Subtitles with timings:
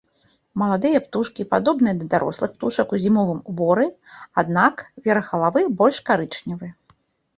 [0.59, 3.85] Маладыя птушкі падобныя да дарослых птушак у зімовым уборы,
[4.43, 4.75] аднак,
[5.09, 6.67] верх галавы больш карычневы.